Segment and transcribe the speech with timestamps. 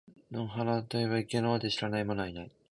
[0.31, 2.51] 禅智内供の鼻と云えば、池の尾で知らない者はない。